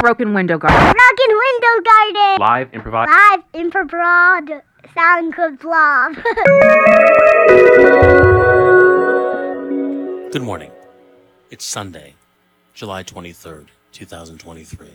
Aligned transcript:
Broken 0.00 0.34
Window 0.34 0.58
Garden. 0.58 0.78
Broken 0.78 1.36
Window 1.36 1.82
Garden. 1.84 2.40
Live 2.40 2.74
improvised. 2.74 3.10
Live 3.10 3.40
improv 3.54 4.62
sound 4.94 5.34
club 5.34 5.64
love. 5.64 6.16
Good 10.32 10.42
morning. 10.42 10.70
It's 11.50 11.64
Sunday, 11.64 12.14
July 12.74 13.02
23rd, 13.02 13.66
2023. 13.92 14.88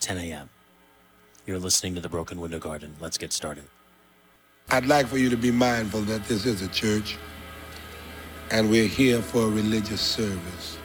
10 0.00 0.18
a.m. 0.18 0.48
You're 1.46 1.58
listening 1.58 1.94
to 1.94 2.00
the 2.00 2.08
Broken 2.08 2.40
Window 2.40 2.58
Garden. 2.58 2.94
Let's 3.00 3.18
get 3.18 3.32
started. 3.32 3.64
I'd 4.70 4.86
like 4.86 5.06
for 5.06 5.18
you 5.18 5.30
to 5.30 5.36
be 5.36 5.50
mindful 5.50 6.02
that 6.02 6.24
this 6.24 6.44
is 6.44 6.62
a 6.62 6.68
church 6.68 7.16
and 8.50 8.70
we're 8.70 8.86
here 8.86 9.22
for 9.22 9.42
a 9.42 9.48
religious 9.48 10.00
service. 10.00 10.78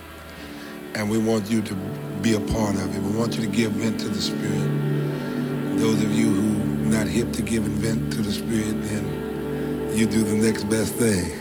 And 0.93 1.09
we 1.09 1.17
want 1.17 1.49
you 1.49 1.61
to 1.61 1.73
be 2.21 2.33
a 2.33 2.39
part 2.39 2.75
of 2.75 2.95
it. 2.95 3.01
We 3.01 3.17
want 3.17 3.37
you 3.37 3.45
to 3.45 3.51
give 3.51 3.71
vent 3.71 3.99
to 4.01 4.09
the 4.09 4.21
Spirit. 4.21 5.79
Those 5.79 6.01
of 6.03 6.13
you 6.13 6.29
who 6.29 6.51
not 6.89 7.07
hip 7.07 7.31
to 7.33 7.41
giving 7.41 7.71
vent 7.73 8.11
to 8.13 8.21
the 8.21 8.31
Spirit, 8.31 8.81
then 8.83 9.97
you 9.97 10.05
do 10.05 10.23
the 10.23 10.35
next 10.35 10.65
best 10.65 10.93
thing. 10.95 11.31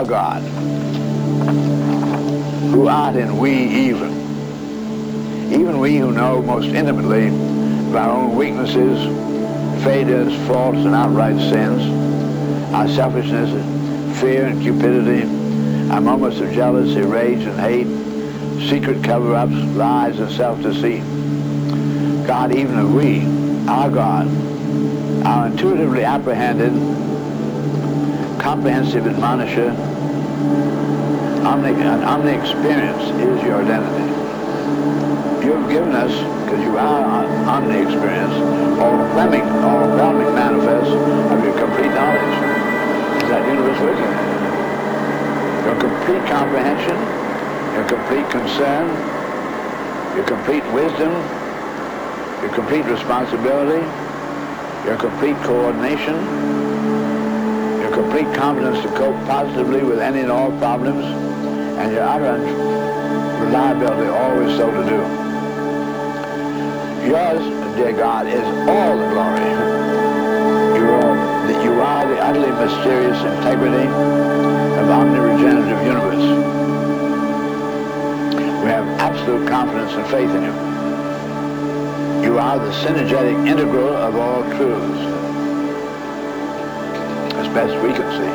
our 0.01 0.07
God, 0.07 0.43
who 2.73 2.89
art 2.89 3.17
in 3.17 3.37
we 3.37 3.53
even, 3.53 4.11
even 5.53 5.79
we 5.79 5.99
who 5.99 6.11
know 6.11 6.41
most 6.41 6.69
intimately 6.69 7.27
of 7.27 7.95
our 7.95 8.11
own 8.11 8.35
weaknesses, 8.35 8.99
failures, 9.85 10.33
faults, 10.47 10.79
and 10.79 10.95
outright 10.95 11.37
sins, 11.37 11.83
our 12.73 12.89
selfishness, 12.89 13.51
fear 14.21 14.47
and 14.47 14.63
cupidity, 14.63 15.25
our 15.91 16.01
moments 16.01 16.41
of 16.41 16.51
jealousy, 16.53 17.03
rage 17.03 17.43
and 17.43 17.61
hate, 17.61 18.71
secret 18.71 19.05
cover-ups, 19.05 19.53
lies, 19.53 20.19
and 20.19 20.31
self-deceit. 20.33 21.03
God, 22.27 22.55
even 22.55 22.79
of 22.79 22.95
we, 22.95 23.27
our 23.69 23.91
God, 23.91 24.27
our 25.27 25.49
intuitively 25.49 26.05
apprehended, 26.05 26.73
comprehensive 28.41 29.07
admonisher, 29.07 29.71
omni, 31.51 31.75
an 31.83 32.05
omni-experience 32.05 33.11
is 33.19 33.43
your 33.43 33.59
identity. 33.59 34.07
You 35.45 35.59
have 35.59 35.69
given 35.69 35.91
us, 35.99 36.15
because 36.45 36.63
you 36.63 36.79
are 36.79 37.27
omni-experience, 37.51 38.35
overwhelming, 38.79 39.43
overwhelming 39.59 40.31
manifest 40.33 40.95
of 40.95 41.43
your 41.43 41.59
complete 41.59 41.91
knowledge. 41.91 42.37
Is 43.19 43.29
that 43.35 43.43
universe 43.51 43.81
with 43.83 43.99
you? 43.99 44.11
Your 45.67 45.75
complete 45.83 46.23
comprehension, 46.31 46.99
your 47.75 47.87
complete 47.91 48.31
concern, 48.31 48.87
your 50.15 50.27
complete 50.31 50.63
wisdom, 50.71 51.11
your 52.47 52.55
complete 52.55 52.87
responsibility, 52.87 53.83
your 54.87 54.97
complete 55.03 55.37
coordination, 55.43 56.15
your 57.83 57.91
complete 57.91 58.31
confidence 58.39 58.81
to 58.83 58.89
cope 58.95 59.19
positively 59.27 59.83
with 59.83 59.99
any 59.99 60.21
and 60.21 60.31
all 60.31 60.57
problems, 60.59 61.30
and 61.81 61.93
your 61.93 62.05
utter 62.05 62.37
reliability 63.43 64.11
always 64.11 64.57
so 64.59 64.71
to 64.71 64.83
do. 64.85 65.01
Yours, 67.09 67.41
dear 67.77 67.93
God, 67.93 68.27
is 68.27 68.45
all 68.69 68.99
the 68.99 69.09
glory. 69.09 69.51
You 70.77 70.87
are 70.93 71.47
the, 71.47 71.65
you 71.65 71.73
are 71.81 72.07
the 72.07 72.19
utterly 72.21 72.51
mysterious 72.51 73.17
integrity 73.17 73.87
of 73.87 74.91
omni-regenerative 74.91 75.83
universe. 75.87 76.27
We 78.63 78.69
have 78.69 78.87
absolute 79.01 79.49
confidence 79.49 79.93
and 79.93 80.07
faith 80.09 80.31
in 80.31 80.43
you. 80.43 80.55
You 82.29 82.39
are 82.39 82.59
the 82.59 82.73
synergetic 82.85 83.49
integral 83.49 83.97
of 83.97 84.17
all 84.17 84.43
truths 84.51 85.01
as 87.41 87.49
best 87.55 87.73
we 87.83 87.95
can 87.95 88.11
see. 88.21 88.31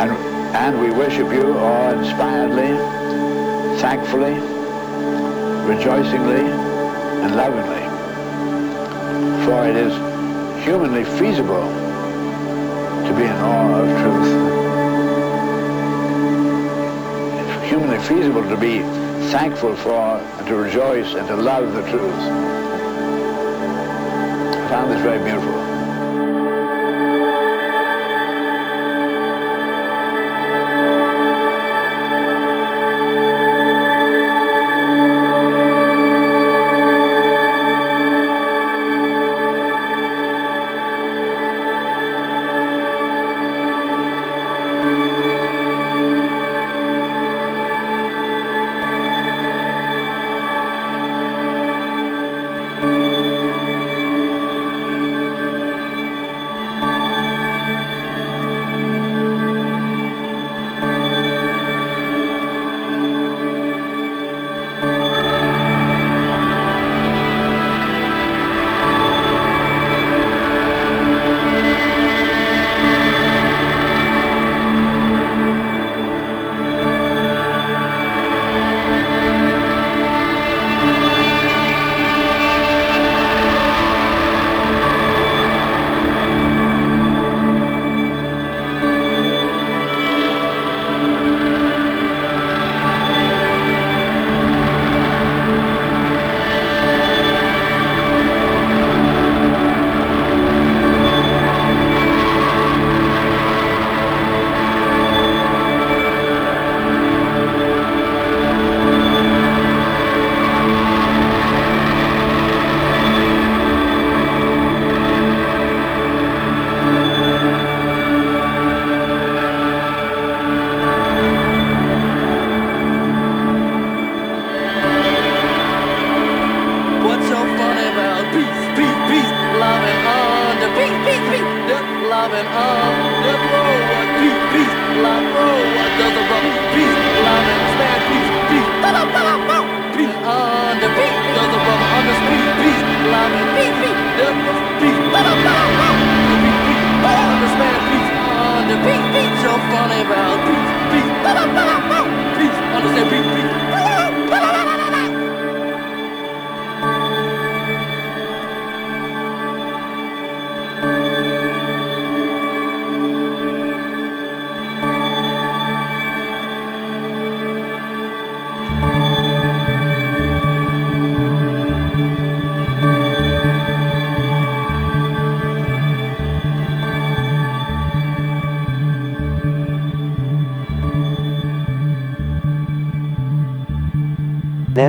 And, 0.00 0.39
and 0.60 0.78
we 0.78 0.90
worship 0.90 1.32
you 1.32 1.54
awe-inspiredly, 1.56 2.76
thankfully, 3.80 4.34
rejoicingly, 5.66 6.44
and 7.22 7.34
lovingly. 7.34 7.84
For 9.46 9.66
it 9.66 9.76
is 9.76 9.94
humanly 10.62 11.04
feasible 11.18 11.66
to 13.06 13.12
be 13.16 13.22
in 13.22 13.36
awe 13.52 13.80
of 13.80 13.88
truth. 14.02 14.32
It's 17.40 17.70
humanly 17.70 18.00
feasible 18.00 18.46
to 18.46 18.56
be 18.58 18.80
thankful 19.32 19.74
for 19.76 20.18
and 20.18 20.46
to 20.46 20.56
rejoice 20.56 21.14
and 21.14 21.26
to 21.28 21.36
love 21.36 21.72
the 21.72 21.82
truth. 21.90 22.20
I 24.52 24.68
found 24.68 24.90
this 24.90 25.00
very 25.00 25.24
beautiful. 25.24 25.69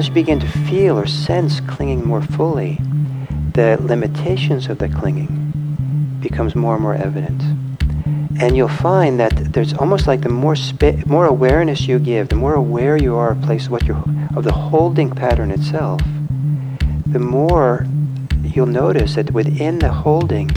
As 0.02 0.08
you 0.08 0.14
begin 0.16 0.40
to 0.40 0.48
feel 0.48 0.98
or 0.98 1.06
sense 1.06 1.60
clinging 1.60 2.04
more 2.04 2.24
fully, 2.24 2.80
the 3.54 3.78
limitations 3.82 4.66
of 4.66 4.80
the 4.80 4.90
clinging 4.90 6.18
becomes 6.20 6.56
more 6.56 6.74
and 6.74 6.82
more 6.82 6.96
evident. 6.96 7.40
And 8.42 8.58
you'll 8.58 8.68
find 8.68 9.20
that 9.20 9.54
there's 9.54 9.76
almost 9.76 10.08
like 10.08 10.22
the 10.22 10.30
more 10.30 10.56
spa- 10.56 11.04
more 11.06 11.28
awareness 11.28 11.82
you 11.82 12.00
give, 12.00 12.30
the 12.30 12.36
more 12.36 12.56
aware 12.56 12.98
you 12.98 13.16
are 13.16 13.34
of 13.34 13.44
place 13.44 13.70
what 13.70 13.86
you 13.86 13.94
of 14.36 14.44
the 14.44 14.52
holding 14.52 15.12
pattern 15.12 15.52
itself, 15.52 16.02
the 17.06 17.20
more 17.20 17.86
you'll 18.42 18.66
notice 18.66 19.14
that 19.14 19.30
within 19.30 19.78
the 19.78 19.92
holding 19.92 20.48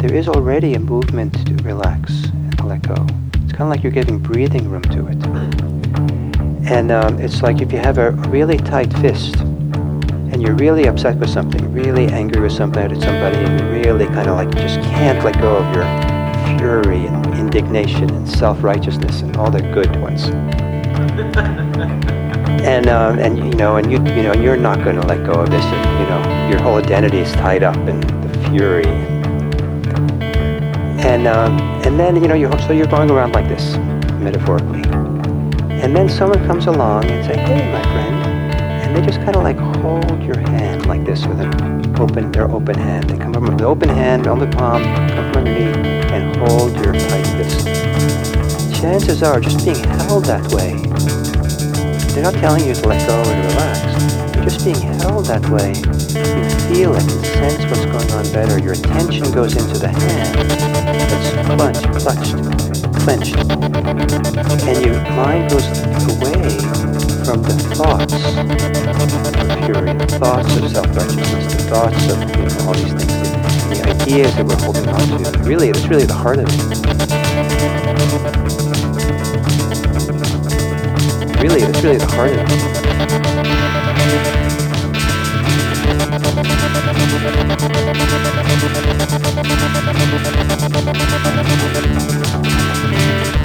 there 0.00 0.14
is 0.14 0.28
already 0.28 0.72
a 0.72 0.80
movement 0.80 1.46
to 1.46 1.62
relax 1.62 2.24
and 2.24 2.64
let 2.64 2.80
go. 2.80 3.06
It's 3.42 3.52
kind 3.52 3.64
of 3.64 3.68
like 3.68 3.82
you're 3.82 3.92
giving 3.92 4.18
breathing 4.18 4.70
room 4.70 4.82
to 4.84 5.08
it. 5.08 5.73
And 6.66 6.90
um, 6.90 7.20
it's 7.20 7.42
like 7.42 7.60
if 7.60 7.70
you 7.72 7.78
have 7.78 7.98
a 7.98 8.12
really 8.30 8.56
tight 8.56 8.90
fist 8.94 9.36
and 9.36 10.42
you're 10.42 10.54
really 10.54 10.86
upset 10.86 11.16
with 11.18 11.28
something, 11.28 11.70
really 11.72 12.06
angry 12.06 12.40
with 12.40 12.52
something 12.52 12.82
somebody, 12.82 13.04
somebody, 13.04 13.36
and 13.36 13.60
you 13.60 13.66
really 13.92 14.06
kind 14.06 14.30
of 14.30 14.36
like 14.36 14.50
just 14.56 14.80
can't 14.80 15.22
let 15.22 15.38
go 15.40 15.56
of 15.56 15.74
your 15.76 15.84
fury 16.58 17.06
and 17.06 17.34
indignation 17.34 18.08
and 18.08 18.26
self-righteousness 18.26 19.20
and 19.20 19.36
all 19.36 19.50
the 19.50 19.60
good 19.60 19.94
ones. 20.00 20.24
and 22.64 22.88
um, 22.88 23.18
and 23.18 23.36
you 23.36 23.52
know, 23.52 23.76
and 23.76 23.92
you 23.92 23.98
you 24.14 24.22
know, 24.22 24.32
you're 24.32 24.56
not 24.56 24.82
going 24.82 24.96
to 24.96 25.06
let 25.06 25.22
go 25.26 25.32
of 25.32 25.50
this. 25.50 25.64
And, 25.64 26.00
you 26.00 26.06
know, 26.08 26.48
your 26.48 26.62
whole 26.62 26.76
identity 26.76 27.18
is 27.18 27.30
tied 27.32 27.62
up 27.62 27.76
in 27.76 28.00
the 28.00 28.48
fury. 28.48 28.86
And 31.04 31.26
um, 31.26 31.60
and 31.84 32.00
then 32.00 32.16
you 32.22 32.26
know, 32.26 32.34
you're, 32.34 32.58
so 32.60 32.72
you're 32.72 32.86
going 32.86 33.10
around 33.10 33.32
like 33.32 33.48
this, 33.48 33.76
metaphorically. 34.14 35.03
And 35.84 35.94
then 35.94 36.08
someone 36.08 36.42
comes 36.46 36.66
along 36.66 37.04
and 37.10 37.22
say, 37.26 37.36
"Hey, 37.36 37.70
my 37.70 37.82
friend," 37.92 38.16
and 38.56 38.96
they 38.96 39.02
just 39.02 39.18
kind 39.18 39.36
of 39.36 39.42
like 39.42 39.58
hold 39.58 40.22
your 40.22 40.38
hand 40.38 40.86
like 40.86 41.04
this 41.04 41.26
with 41.26 41.38
an 41.40 41.94
open, 42.00 42.32
their 42.32 42.50
open 42.50 42.74
hand. 42.74 43.10
They 43.10 43.18
come 43.18 43.34
from 43.34 43.58
the 43.58 43.66
open 43.66 43.90
hand, 43.90 44.26
on 44.26 44.38
the 44.38 44.46
palm, 44.46 44.82
come 44.82 45.32
from 45.32 45.44
underneath, 45.44 45.76
and 46.10 46.34
hold 46.36 46.74
your 46.76 46.94
tight 46.94 47.26
fist. 47.36 47.66
Chances 48.80 49.22
are, 49.22 49.38
just 49.40 49.62
being 49.62 49.84
held 49.84 50.24
that 50.24 50.50
way, 50.54 50.72
they're 52.14 52.24
not 52.24 52.34
telling 52.40 52.64
you 52.64 52.72
to 52.72 52.88
let 52.88 53.06
go 53.06 53.20
and 53.20 53.52
relax. 53.52 53.80
Just 54.42 54.64
being 54.64 54.80
held 54.80 55.26
that 55.26 55.46
way. 55.50 55.74
You 56.16 56.74
feel 56.74 56.94
it 56.94 57.02
and 57.02 57.26
sense 57.26 57.62
what's 57.70 57.84
going 57.84 58.10
on 58.12 58.32
better. 58.32 58.58
Your 58.58 58.72
attention 58.72 59.30
goes 59.32 59.54
into 59.54 59.78
the 59.78 59.88
hand 59.88 60.50
that's 61.10 61.30
clutched, 61.46 61.84
clutched, 62.00 62.63
clenched. 63.04 63.36
And 63.36 64.76
your 64.82 64.98
mind 65.12 65.50
goes 65.50 65.66
away 66.08 66.40
from 67.22 67.42
the 67.42 67.52
thoughts 67.76 68.14
of 68.14 68.20
fury, 69.66 69.92
the 69.92 70.06
thoughts 70.18 70.56
of 70.56 70.70
self-righteousness, 70.70 71.54
the 71.54 71.62
thoughts 71.68 72.02
of 72.10 72.18
you 72.34 72.46
know, 72.48 72.66
all 72.66 72.72
these 72.72 72.94
things, 72.94 73.12
the, 73.68 73.76
ideas 73.90 74.34
that 74.36 74.46
we're 74.46 74.56
holding 74.64 74.88
on 74.88 75.06
to. 75.22 75.38
Really, 75.40 75.68
it's 75.68 75.86
really 75.86 76.06
the 76.06 76.14
heart 76.14 76.38
of 76.38 76.46
it. 76.48 76.52
Really, 81.42 81.60
it's 81.60 81.82
really 81.82 81.98
the 81.98 82.06
heart 82.06 82.30
of 82.32 82.38
it. 84.38 84.43
Thank 86.16 86.38
you. 93.38 93.43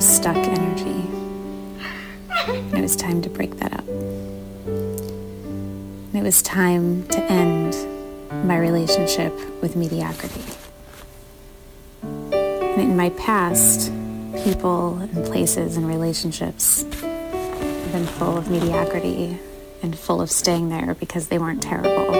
Of 0.00 0.04
stuck 0.04 0.36
energy. 0.36 1.06
And 2.48 2.74
it 2.74 2.80
was 2.80 2.96
time 2.96 3.20
to 3.20 3.28
break 3.28 3.58
that 3.58 3.74
up. 3.74 3.86
And 3.86 6.14
it 6.14 6.22
was 6.22 6.40
time 6.40 7.06
to 7.08 7.20
end 7.30 7.76
my 8.46 8.56
relationship 8.56 9.34
with 9.60 9.76
mediocrity. 9.76 10.42
And 12.02 12.80
in 12.80 12.96
my 12.96 13.10
past, 13.10 13.92
people 14.42 14.96
and 14.96 15.26
places 15.26 15.76
and 15.76 15.86
relationships 15.86 16.84
have 16.84 17.92
been 17.92 18.06
full 18.06 18.38
of 18.38 18.50
mediocrity 18.50 19.38
and 19.82 19.98
full 19.98 20.22
of 20.22 20.30
staying 20.30 20.70
there 20.70 20.94
because 20.94 21.28
they 21.28 21.38
weren't 21.38 21.62
terrible. 21.62 22.14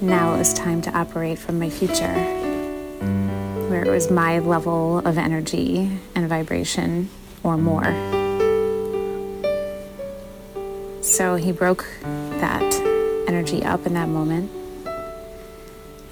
And 0.00 0.08
now 0.08 0.36
it 0.36 0.38
was 0.38 0.54
time 0.54 0.80
to 0.80 0.90
operate 0.96 1.38
from 1.38 1.58
my 1.58 1.68
future, 1.68 2.14
it 3.84 3.90
was 3.90 4.10
my 4.10 4.38
level 4.38 4.98
of 4.98 5.18
energy 5.18 5.90
and 6.14 6.28
vibration 6.28 7.10
or 7.42 7.58
more. 7.58 7.84
So 11.02 11.36
he 11.36 11.52
broke 11.52 11.86
that 12.02 12.74
energy 13.28 13.62
up 13.62 13.86
in 13.86 13.92
that 13.94 14.08
moment. 14.08 14.50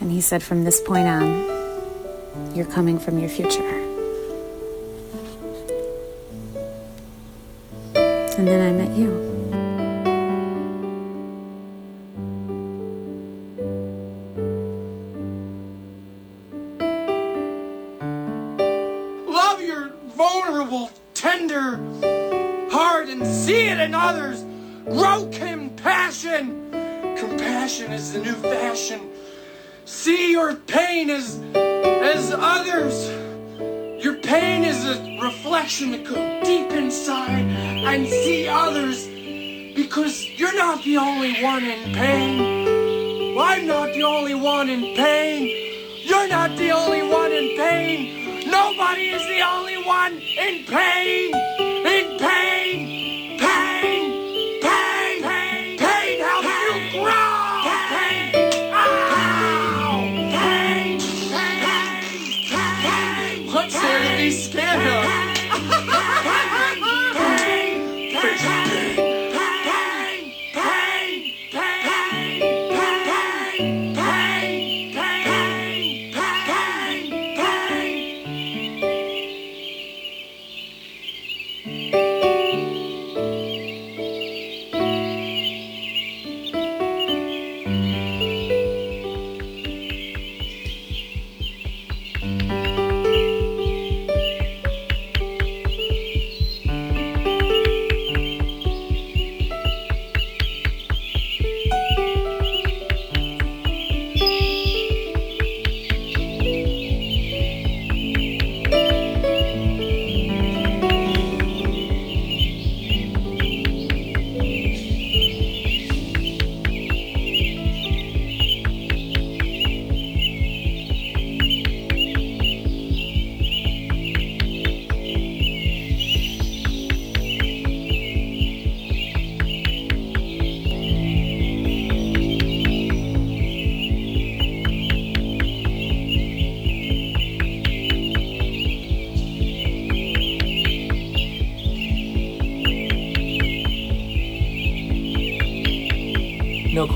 And 0.01 0.11
he 0.11 0.21
said, 0.21 0.43
from 0.43 0.65
this 0.65 0.81
point 0.83 1.09
on, 1.09 2.55
you're 2.55 2.67
coming 2.67 2.99
from 2.99 3.19
your 3.19 3.31
future. 3.31 3.63
And 8.37 8.47
then 8.47 8.61
I 8.69 8.73
met 8.73 8.97
you. 8.97 9.32
Reflection 35.73 36.05
to 36.05 36.15
go 36.15 36.41
deep 36.45 36.71
inside 36.73 37.45
and 37.87 38.07
see 38.07 38.47
others 38.47 39.07
because 39.75 40.29
you're 40.39 40.55
not 40.55 40.83
the 40.85 40.99
only 40.99 41.43
one 41.43 41.65
in 41.65 41.95
pain. 41.95 43.39
I'm 43.39 43.67
not 43.67 43.93
the 43.95 44.03
only 44.03 44.35
one 44.35 44.69
in 44.69 44.95
pain. 44.97 45.49
You're 46.05 46.29
not 46.29 46.57
the 46.59 46.71
only 46.73 47.03
one 47.03 47.33
in 47.33 47.57
pain. 47.57 48.51
Nobody 48.51 49.09
is 49.09 49.27
the 49.27 49.41
only 49.41 49.79
one 49.85 50.13
in 50.15 50.65
pain. 50.67 51.35
In 51.87 52.19
pain. 52.19 52.62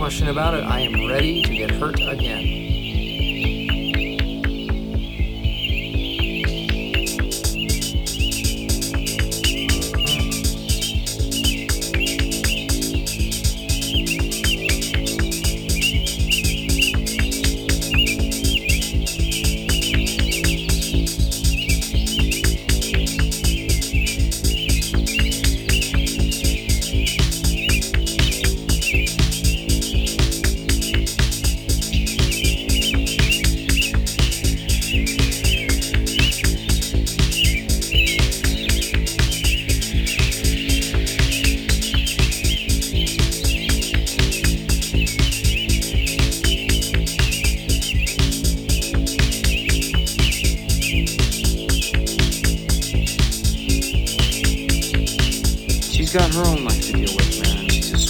Question 0.07 0.29
about 0.29 0.55
it, 0.55 0.63
I 0.63 0.83
am 0.83 1.09
ready 1.09 1.43
to 1.43 1.53
get 1.53 1.69
hurt 1.69 2.01
again. 2.01 2.36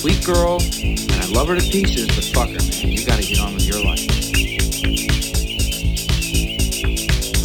Sweet 0.07 0.25
girl, 0.25 0.63
and 0.85 1.11
I 1.21 1.27
love 1.35 1.49
her 1.49 1.57
to 1.57 1.69
pieces, 1.69 2.07
but 2.07 2.23
fuck 2.31 2.49
her, 2.51 2.63
man. 2.63 2.93
You 2.93 3.05
gotta 3.05 3.25
get 3.27 3.41
on 3.41 3.55
with 3.55 3.67
your 3.67 3.83
life. 3.83 4.07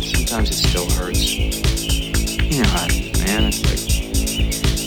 Sometimes 0.05 0.51
it 0.51 0.61
still 0.61 0.87
hurts. 0.91 1.33
You 1.33 2.61
know 2.61 2.69
how 2.69 2.85
it 2.85 2.93
is, 2.93 3.17
man. 3.25 3.45
It's 3.49 3.65
like 3.65 3.81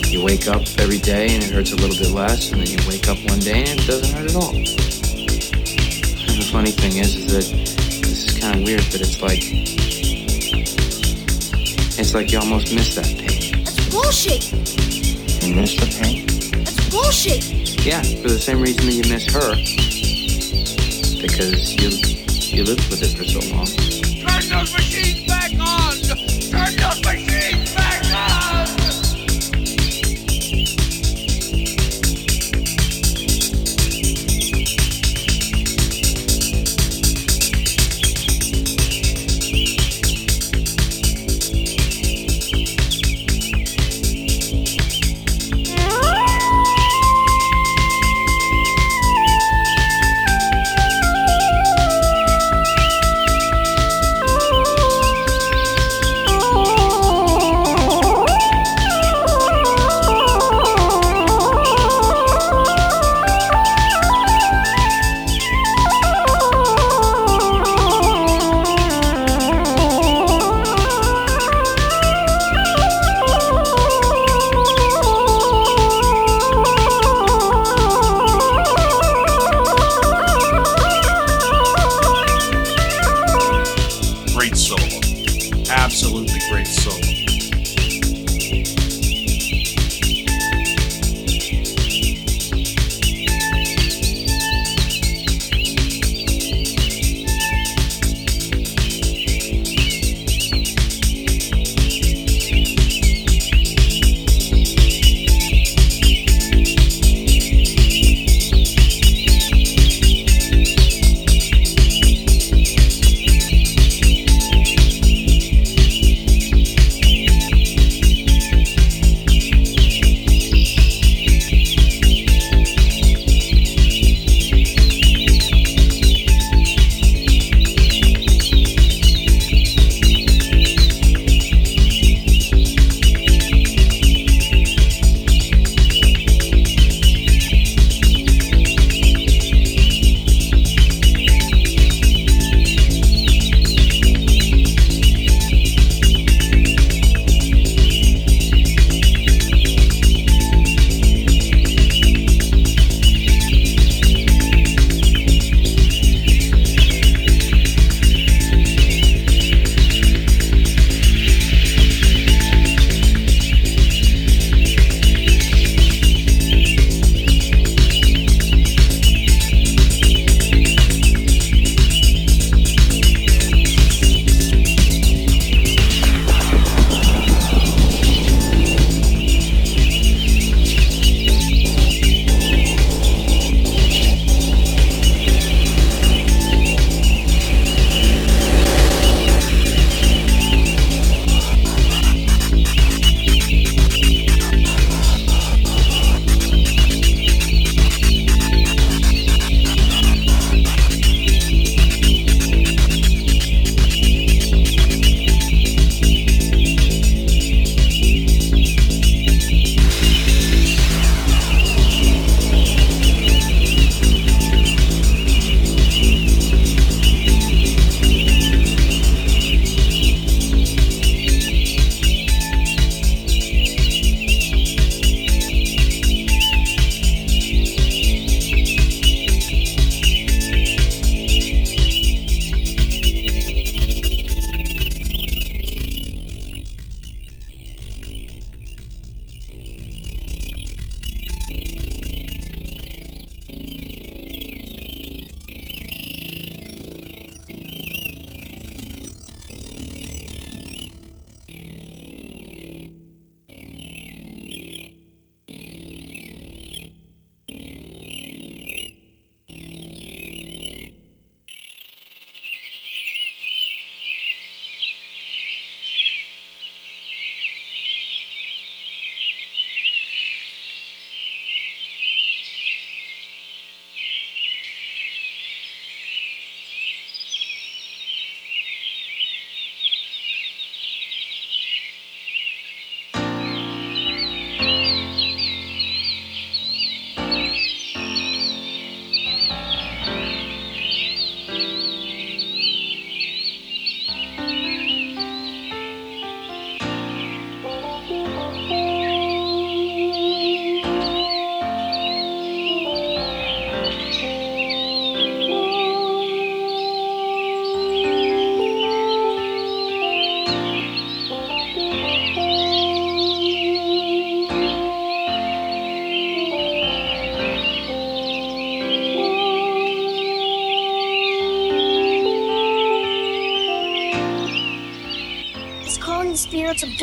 you 0.09 0.23
wake 0.23 0.47
up 0.47 0.61
every 0.79 0.99
day 0.99 1.35
and 1.35 1.43
it 1.43 1.51
hurts 1.51 1.73
a 1.73 1.75
little 1.75 1.97
bit 1.97 2.11
less, 2.11 2.53
and 2.53 2.61
then 2.61 2.67
you 2.67 2.77
wake 2.87 3.09
up 3.09 3.17
one 3.27 3.39
day 3.39 3.65
and 3.67 3.77
it 3.77 3.85
doesn't 3.85 4.15
hurt 4.15 4.29
at 4.29 4.35
all. 4.37 4.55
And 4.55 4.63
the 6.39 6.47
funny 6.53 6.71
thing 6.71 6.95
is, 6.95 7.13
is 7.13 7.27
that 7.27 7.43
this 8.07 8.29
is 8.29 8.39
kind 8.39 8.55
of 8.55 8.63
weird, 8.63 8.85
but 8.89 9.01
it's 9.01 9.21
like 9.21 9.43
it's 11.99 12.13
like 12.13 12.31
you 12.31 12.39
almost 12.39 12.73
miss 12.73 12.95
that 12.95 13.05
pain. 13.19 13.65
That's 13.65 13.89
bullshit. 13.89 14.53
You 15.43 15.55
miss 15.55 15.75
the 15.75 15.87
pain. 16.01 16.24
That's 17.05 17.23
bullshit. 17.23 17.85
Yeah, 17.85 18.01
for 18.01 18.29
the 18.29 18.39
same 18.39 18.61
reason 18.61 18.87
that 18.87 18.93
you 18.93 19.03
miss 19.07 19.31
her. 19.31 19.51
Because 21.21 21.75
you 21.75 21.89
you 22.57 22.63
lived 22.63 22.89
with 22.89 23.03
it 23.03 23.15
for 23.15 23.23
so 23.25 23.39
long. 23.53 23.67
Turn 23.67 24.49
those 24.49 24.73
machines 24.73 25.24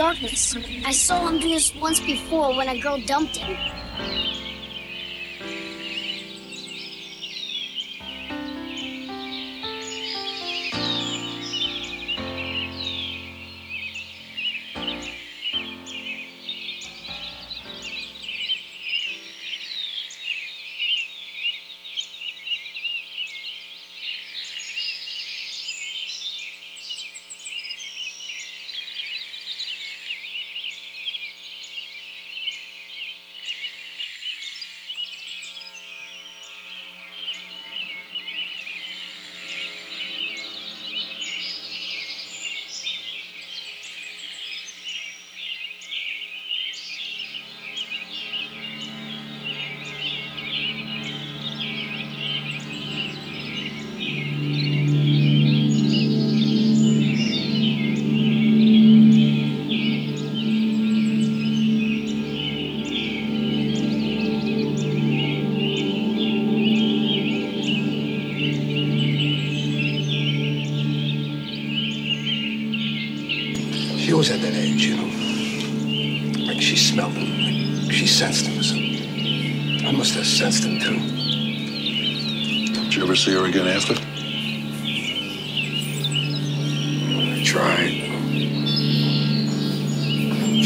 darkness. 0.02 0.56
I 0.84 0.90
saw 0.90 1.28
him 1.28 1.38
do 1.38 1.48
this 1.48 1.72
once 1.76 2.00
before 2.00 2.56
when 2.56 2.68
a 2.68 2.76
girl 2.80 2.98
dumped 3.06 3.36
him. 3.36 3.81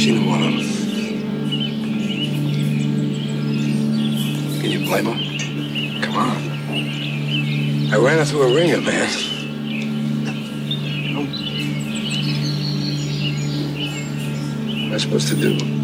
She 0.07 0.13
didn't 0.13 0.29
want 0.29 0.43
him. 0.45 0.53
Can 4.61 4.71
you 4.71 4.79
blame 4.87 5.07
her? 5.07 5.19
Come 6.07 6.15
on. 6.15 7.93
I 7.93 7.97
ran 7.97 8.19
her 8.19 8.25
through 8.25 8.43
a 8.43 8.55
wringer, 8.55 8.81
man. 8.83 9.09
What 14.71 14.87
am 14.87 14.93
I 14.93 14.99
supposed 14.99 15.27
to 15.27 15.35
do? 15.35 15.76